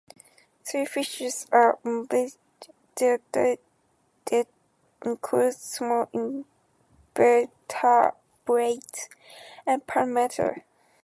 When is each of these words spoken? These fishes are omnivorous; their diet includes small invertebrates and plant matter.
These 0.65 0.89
fishes 0.89 1.45
are 1.51 1.77
omnivorous; 1.85 2.39
their 2.95 3.19
diet 3.31 3.61
includes 5.05 5.57
small 5.57 6.09
invertebrates 6.11 9.09
and 9.67 9.85
plant 9.85 10.09
matter. 10.09 10.65